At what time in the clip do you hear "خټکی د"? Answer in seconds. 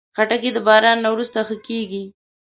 0.15-0.57